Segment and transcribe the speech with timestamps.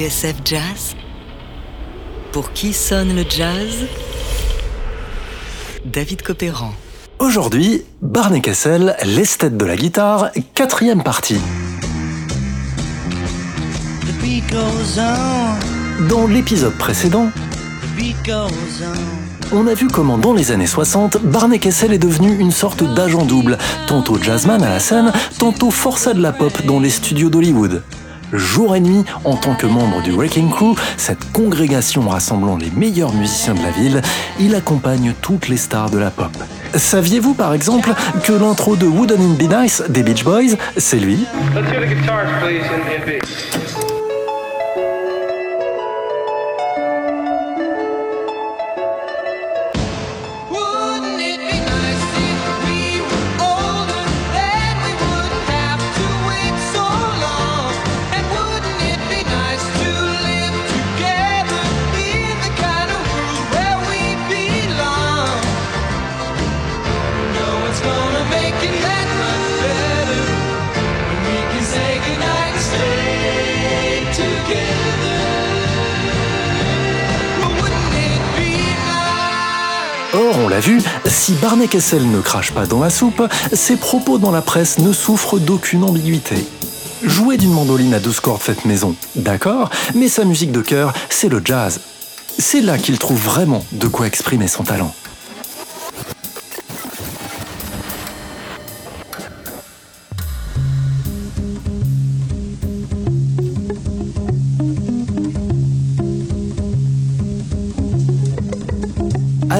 [0.00, 0.96] TSF Jazz
[2.32, 3.84] Pour qui sonne le jazz?
[5.84, 6.72] David Copéran.
[7.18, 11.36] Aujourd'hui, Barney Kessel, l'esthète de la guitare, quatrième partie.
[16.08, 17.28] Dans l'épisode précédent,
[19.52, 23.26] on a vu comment dans les années 60, Barney Kessel est devenu une sorte d'agent
[23.26, 27.82] double, tantôt jazzman à la scène, tantôt forçat de la pop dans les studios d'Hollywood.
[28.32, 33.12] Jour et nuit, en tant que membre du Wrecking Crew, cette congrégation rassemblant les meilleurs
[33.12, 34.02] musiciens de la ville,
[34.38, 36.30] il accompagne toutes les stars de la pop.
[36.74, 37.92] Saviez-vous par exemple
[38.24, 41.24] que l'intro de Wouldn't It Be Nice des Beach Boys, c'est lui?
[80.50, 83.22] L'a vu, si Barney Kessel ne crache pas dans la soupe,
[83.52, 86.44] ses propos dans la presse ne souffrent d'aucune ambiguïté.
[87.04, 91.28] Jouer d'une mandoline à 12 cordes faite maison, d'accord, mais sa musique de cœur, c'est
[91.28, 91.80] le jazz.
[92.38, 94.92] C'est là qu'il trouve vraiment de quoi exprimer son talent.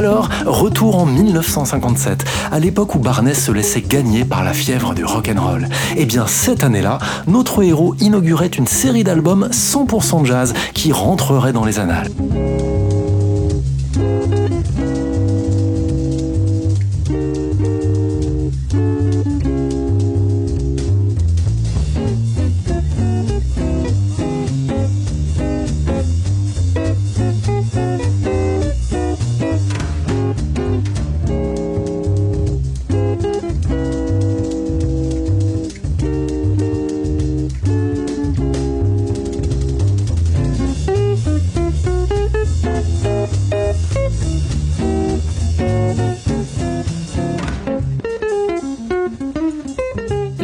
[0.01, 5.05] Alors, retour en 1957, à l'époque où Barnes se laissait gagner par la fièvre du
[5.05, 5.69] rock'n'roll.
[5.95, 11.67] Eh bien cette année-là, notre héros inaugurait une série d'albums 100% jazz qui rentrerait dans
[11.67, 12.09] les annales.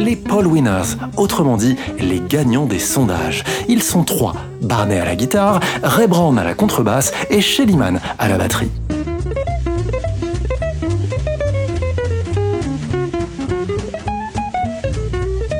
[0.07, 3.43] Les Paul Winners, autrement dit les gagnants des sondages.
[3.67, 7.99] Ils sont trois, Barney à la guitare, Ray Brown à la contrebasse et Shelly Mann
[8.17, 8.71] à la batterie.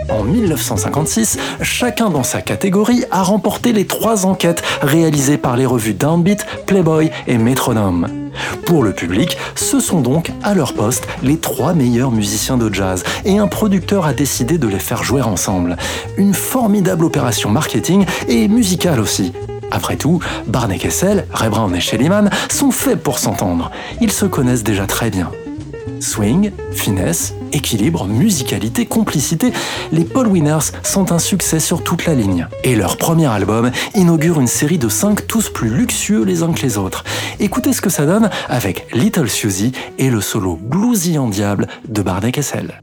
[0.09, 5.93] En 1956, chacun dans sa catégorie a remporté les trois enquêtes réalisées par les revues
[5.93, 8.26] Downbeat, Playboy et Metronome.
[8.65, 13.03] Pour le public, ce sont donc à leur poste les trois meilleurs musiciens de jazz
[13.25, 15.77] et un producteur a décidé de les faire jouer ensemble.
[16.17, 19.33] Une formidable opération marketing et musicale aussi.
[19.71, 23.71] Après tout, Barney Kessel, Ray Brown et Shelly Mann sont faits pour s'entendre.
[24.01, 25.29] Ils se connaissent déjà très bien.
[25.99, 29.51] Swing, finesse, équilibre, musicalité, complicité,
[29.91, 32.47] les Paul Winners sont un succès sur toute la ligne.
[32.63, 36.61] Et leur premier album inaugure une série de cinq tous plus luxueux les uns que
[36.61, 37.03] les autres.
[37.39, 42.01] Écoutez ce que ça donne avec Little Susie et le solo bluesy en diable de
[42.01, 42.81] Barney Kessel.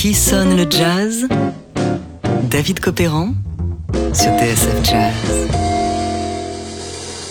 [0.00, 1.28] Qui sonne le jazz?
[2.44, 3.34] David Copéran
[4.14, 5.12] sur TSF Jazz.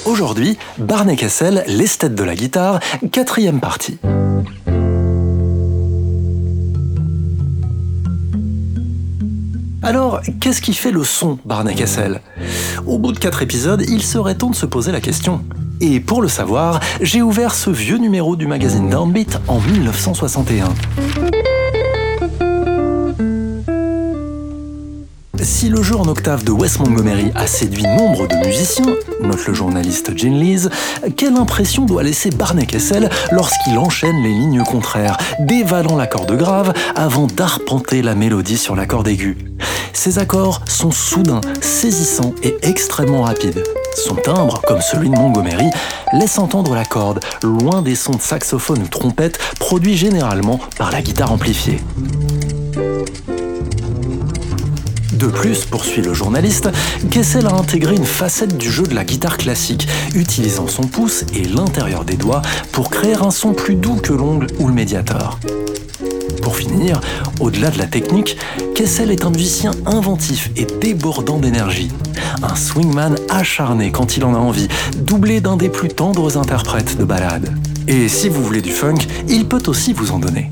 [0.05, 2.79] Aujourd'hui, Barney Kessel, l'esthète de la guitare,
[3.11, 3.97] quatrième partie.
[9.81, 12.21] Alors, qu'est-ce qui fait le son, Barney Kessel
[12.85, 15.43] Au bout de quatre épisodes, il serait temps de se poser la question.
[15.81, 20.67] Et pour le savoir, j'ai ouvert ce vieux numéro du magazine Downbeat en 1961.
[25.59, 29.53] Si le jeu en octave de Wes Montgomery a séduit nombre de musiciens, note le
[29.53, 30.69] journaliste Gene Lees,
[31.17, 36.71] quelle impression doit laisser Barney Kessel lorsqu'il enchaîne les lignes contraires, dévalant la corde grave
[36.95, 39.37] avant d'arpenter la mélodie sur la corde aiguë?
[39.91, 43.61] Ces accords sont soudains, saisissants et extrêmement rapides.
[43.97, 45.69] Son timbre, comme celui de Montgomery,
[46.13, 51.01] laisse entendre la corde, loin des sons de saxophone ou trompette produits généralement par la
[51.01, 51.81] guitare amplifiée.
[55.19, 56.69] De plus, poursuit le journaliste,
[57.11, 59.85] Kessel a intégré une facette du jeu de la guitare classique,
[60.15, 64.47] utilisant son pouce et l'intérieur des doigts pour créer un son plus doux que l'ongle
[64.59, 65.37] ou le médiator.
[66.41, 67.01] Pour finir,
[67.41, 68.37] au-delà de la technique,
[68.75, 71.91] Kessel est un musicien inventif et débordant d'énergie.
[72.41, 77.03] Un swingman acharné quand il en a envie, doublé d'un des plus tendres interprètes de
[77.03, 77.53] ballades.
[77.89, 80.49] Et si vous voulez du funk, il peut aussi vous en donner.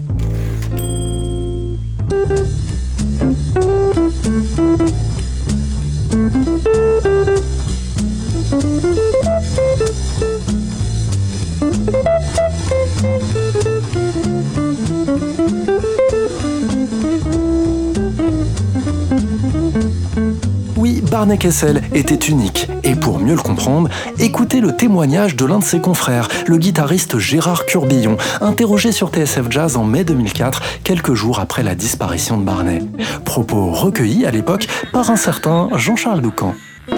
[21.17, 22.67] Barney Kessel était unique.
[22.83, 27.17] Et pour mieux le comprendre, écoutez le témoignage de l'un de ses confrères, le guitariste
[27.17, 32.43] Gérard Curbillon, interrogé sur TSF Jazz en mai 2004, quelques jours après la disparition de
[32.43, 32.83] Barney.
[33.25, 36.53] Propos recueillis à l'époque par un certain Jean-Charles Doucan.
[36.87, 36.95] C'est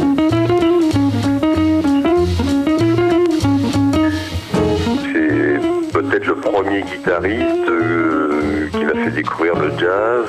[5.94, 10.26] peut-être le premier guitariste euh, qui m'a fait découvrir le jazz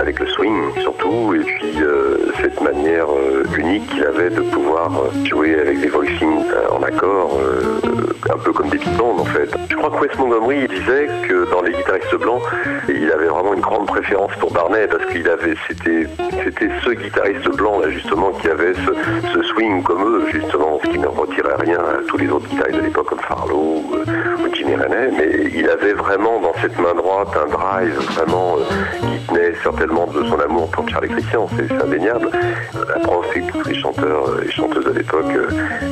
[0.00, 4.90] avec le swing surtout, et puis euh, cette manière euh, unique qu'il avait de pouvoir
[4.92, 7.38] euh, jouer avec des voicings en accord,
[8.32, 9.48] un peu comme des bandes en fait.
[9.70, 12.42] Je crois que Wes Montgomery disait que dans les guitaristes blancs,
[12.88, 16.06] il avait vraiment une grande préférence pour Barnett parce qu'il avait, c'était,
[16.44, 19.42] c'était ce guitariste blanc là justement qui avait ce,
[19.82, 23.06] comme eux justement, ce qui ne retirait rien à tous les autres guitaristes de l'époque
[23.06, 23.94] comme Farlow ou,
[24.52, 28.56] Jimmy René, mais il avait vraiment dans cette main droite un drive vraiment
[29.00, 32.30] qui tenait certainement de son amour pour Charlie Christian, c'est indéniable.
[32.74, 35.48] La preuve, c'est que tous les chanteurs et chanteuses de l'époque euh,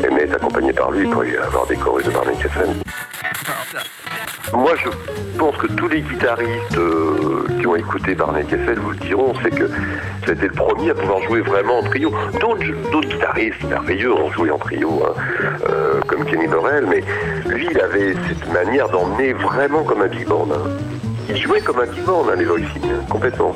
[0.07, 2.69] aimaient être accompagnés par lui pour y avoir des de Barney Kessel.
[4.55, 4.89] Moi, je
[5.39, 9.51] pense que tous les guitaristes euh, qui ont écouté Barney Kessel vous le diront, c'est
[9.51, 9.69] que
[10.27, 12.13] c'était le premier à pouvoir jouer vraiment en trio.
[12.41, 15.15] D'autres guitaristes merveilleux ont joué en trio, hein,
[15.69, 17.03] euh, comme Kenny Burrell, mais
[17.53, 20.49] lui, il avait cette manière d'emmener vraiment comme un big band.
[20.53, 20.71] Hein
[21.29, 22.47] il jouait comme un divan, hein, les
[23.09, 23.55] complètement.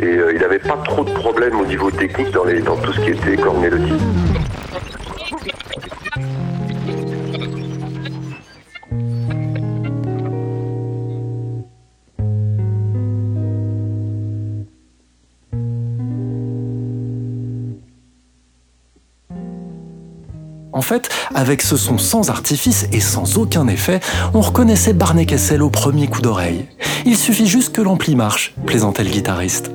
[0.00, 3.10] Et euh, il n'avait pas trop de problèmes au niveau technique dans tout ce qui
[3.10, 3.92] était corps mélodie.
[21.34, 24.00] Avec ce son sans artifice et sans aucun effet,
[24.34, 26.66] on reconnaissait Barney Kessel au premier coup d'oreille.
[27.06, 29.70] Il suffit juste que l'ampli marche, plaisantait le guitariste.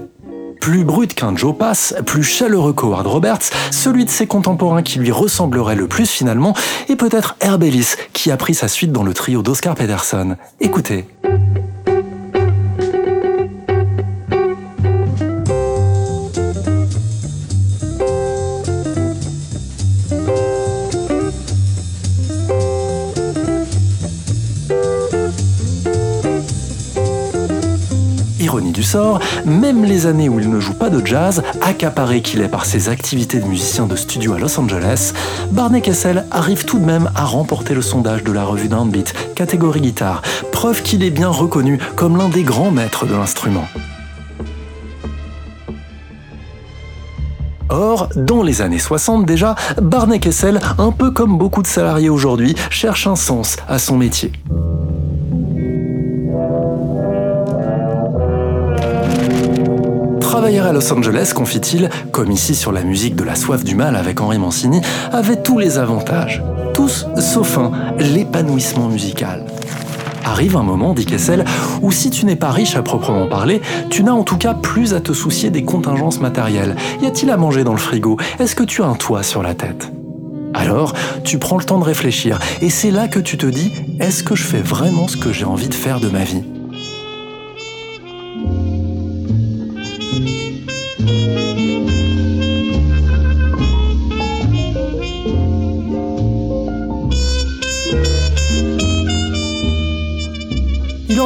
[0.60, 5.12] Plus brut qu'un Joe Pass, plus chaleureux qu'Howard Roberts, celui de ses contemporains qui lui
[5.12, 6.56] ressemblerait le plus finalement
[6.90, 10.36] est peut-être Herb Ellis, qui a pris sa suite dans le trio d'Oscar Peterson.
[10.60, 11.06] Écoutez.
[29.46, 32.90] Même les années où il ne joue pas de jazz, accaparé qu'il est par ses
[32.90, 35.14] activités de musicien de studio à Los Angeles,
[35.52, 39.82] Barney Kessel arrive tout de même à remporter le sondage de la revue Downbeat, catégorie
[39.82, 40.22] guitare,
[40.52, 43.68] preuve qu'il est bien reconnu comme l'un des grands maîtres de l'instrument.
[47.70, 52.56] Or, dans les années 60 déjà, Barney Kessel, un peu comme beaucoup de salariés aujourd'hui,
[52.70, 54.32] cherche un sens à son métier.
[60.46, 63.96] Travailler à Los Angeles, confie-t-il, comme ici sur la musique de La Soif du Mal
[63.96, 64.80] avec Henri Mancini,
[65.12, 66.44] avait tous les avantages.
[66.76, 69.44] Tous sauf un, l'épanouissement musical.
[70.24, 71.46] Arrive un moment, dit Kessel,
[71.82, 73.60] où si tu n'es pas riche à proprement parler,
[73.90, 76.76] tu n'as en tout cas plus à te soucier des contingences matérielles.
[77.02, 78.20] Y a-t-il à manger dans le frigo?
[78.38, 79.92] Est-ce que tu as un toit sur la tête?
[80.54, 84.22] Alors, tu prends le temps de réfléchir, et c'est là que tu te dis, est-ce
[84.22, 86.44] que je fais vraiment ce que j'ai envie de faire de ma vie?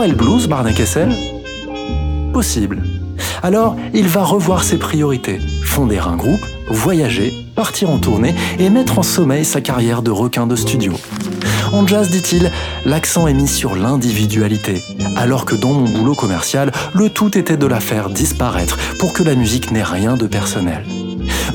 [0.08, 1.10] Blues, Barney Kessel?
[2.32, 2.82] Possible.
[3.44, 6.40] Alors, il va revoir ses priorités, fonder un groupe,
[6.70, 10.94] voyager, partir en tournée et mettre en sommeil sa carrière de requin de studio.
[11.74, 12.50] En jazz, dit-il,
[12.86, 14.82] l'accent est mis sur l'individualité,
[15.18, 19.24] alors que dans mon boulot commercial, le tout était de la faire disparaître pour que
[19.24, 20.86] la musique n'ait rien de personnel.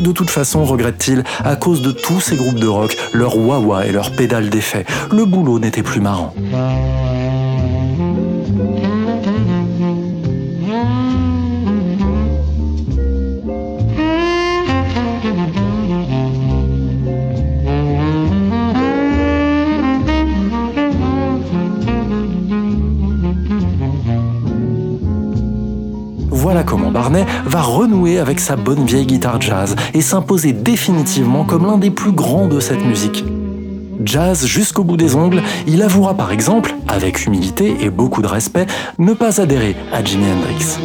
[0.00, 3.92] De toute façon, regrette-t-il, à cause de tous ces groupes de rock, leur wah-wah et
[3.92, 6.34] leur pédale d'effet, le boulot n'était plus marrant.
[27.04, 31.90] Barnet va renouer avec sa bonne vieille guitare jazz et s'imposer définitivement comme l'un des
[31.90, 33.26] plus grands de cette musique.
[34.02, 38.66] Jazz jusqu'au bout des ongles, il avouera par exemple, avec humilité et beaucoup de respect,
[38.98, 40.78] ne pas adhérer à Jimi Hendrix.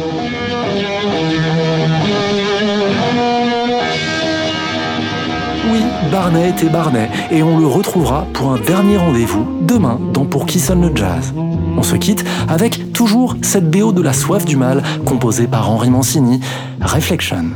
[5.72, 5.80] Oui,
[6.12, 10.60] Barnet était Barnet, et on le retrouvera pour un dernier rendez-vous demain dans Pour qui
[10.60, 11.32] sonne le jazz.
[11.78, 15.88] On se quitte avec toujours cette BO de la soif du mal composée par Henri
[15.88, 16.38] Mancini,
[16.82, 17.46] Reflection.